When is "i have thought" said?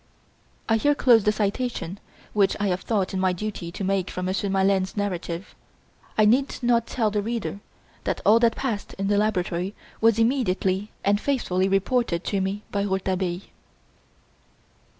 2.59-3.13